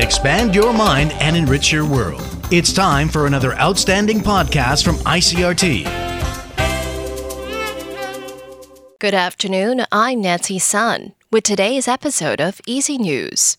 [0.00, 2.22] expand your mind, and enrich your world.
[2.50, 5.84] It's time for another outstanding podcast from ICRT.
[8.98, 9.86] Good afternoon.
[9.90, 13.56] I'm Nancy Sun with today's episode of Easy News.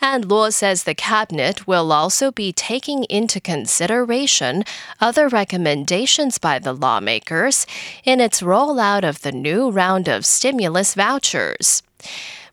[0.00, 4.64] And Luo says the cabinet will also be taking into consideration
[5.00, 7.66] other recommendations by the lawmakers
[8.04, 11.82] in its rollout of the new round of stimulus vouchers.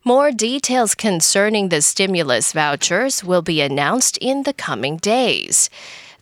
[0.04, 5.70] More details concerning the stimulus vouchers will be announced in the coming days.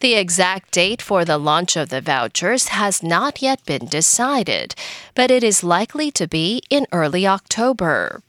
[0.01, 4.75] The exact date for the launch of the vouchers has not yet been decided,
[5.15, 8.23] but it is likely to be in early October.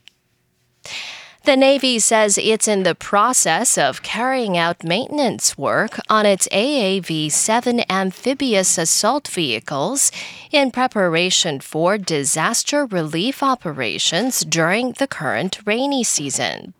[1.44, 7.32] The Navy says it's in the process of carrying out maintenance work on its AAV
[7.32, 10.12] 7 amphibious assault vehicles
[10.52, 16.74] in preparation for disaster relief operations during the current rainy season.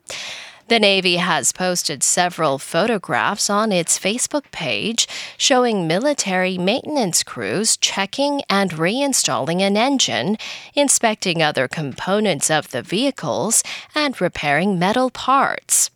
[0.68, 5.06] The Navy has posted several photographs on its Facebook page
[5.36, 10.38] showing military maintenance crews checking and reinstalling an engine,
[10.74, 13.62] inspecting other components of the vehicles,
[13.94, 15.90] and repairing metal parts.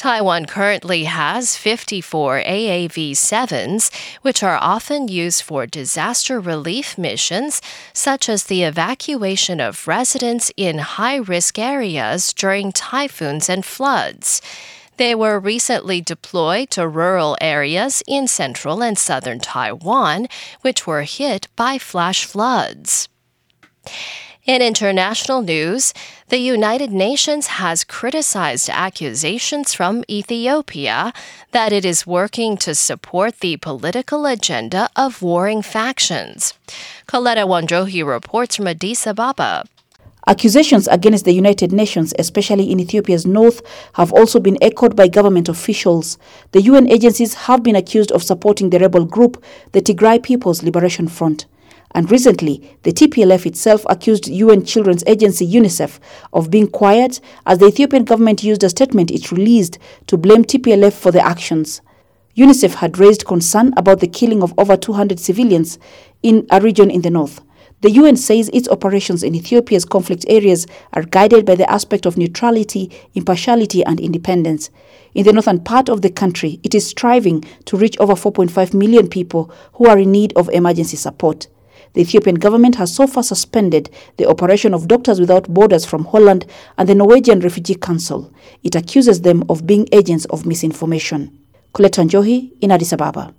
[0.00, 7.60] Taiwan currently has 54 AAV 7s, which are often used for disaster relief missions,
[7.92, 14.40] such as the evacuation of residents in high risk areas during typhoons and floods.
[14.96, 20.28] They were recently deployed to rural areas in central and southern Taiwan,
[20.62, 23.06] which were hit by flash floods.
[24.50, 25.94] In international news,
[26.26, 31.12] the United Nations has criticized accusations from Ethiopia
[31.52, 36.54] that it is working to support the political agenda of warring factions.
[37.06, 39.66] Coletta Wanjohi reports from Addis Ababa.
[40.26, 43.62] Accusations against the United Nations, especially in Ethiopia's north,
[43.92, 46.18] have also been echoed by government officials.
[46.50, 49.40] The UN agencies have been accused of supporting the rebel group,
[49.70, 51.46] the Tigray People's Liberation Front.
[51.92, 55.98] And recently, the TPLF itself accused UN Children's Agency UNICEF
[56.32, 60.92] of being quiet as the Ethiopian government used a statement it released to blame TPLF
[60.92, 61.80] for the actions.
[62.36, 65.78] UNICEF had raised concern about the killing of over 200 civilians
[66.22, 67.40] in a region in the north.
[67.82, 72.18] The UN says its operations in Ethiopia's conflict areas are guided by the aspect of
[72.18, 74.70] neutrality, impartiality, and independence.
[75.14, 79.08] In the northern part of the country, it is striving to reach over 4.5 million
[79.08, 81.48] people who are in need of emergency support.
[81.92, 86.46] The Ethiopian government has so far suspended the operation of Doctors Without Borders from Holland
[86.78, 88.32] and the Norwegian Refugee Council.
[88.62, 91.36] It accuses them of being agents of misinformation.
[91.74, 93.34] Coletta Njohi in Addis Ababa.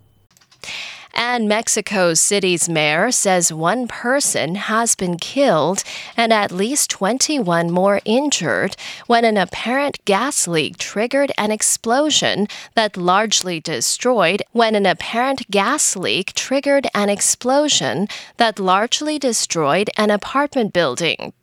[1.13, 5.83] And Mexico City's mayor says one person has been killed
[6.15, 8.75] and at least 21 more injured
[9.07, 15.95] when an apparent gas leak triggered an explosion that largely destroyed when an apparent gas
[15.95, 18.07] leak triggered an explosion
[18.37, 21.33] that largely destroyed an apartment building.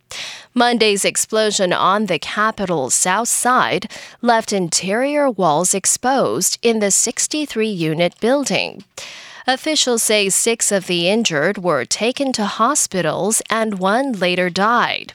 [0.54, 3.90] Monday's explosion on the capital's south side
[4.22, 8.82] left interior walls exposed in the 63 unit building.
[9.48, 15.14] Officials say six of the injured were taken to hospitals and one later died.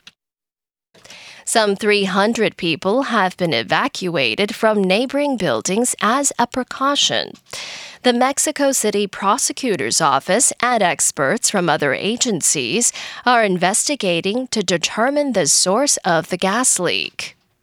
[1.44, 7.34] Some 300 people have been evacuated from neighboring buildings as a precaution.
[8.02, 12.92] The Mexico City Prosecutor's Office and experts from other agencies
[13.24, 17.36] are investigating to determine the source of the gas leak.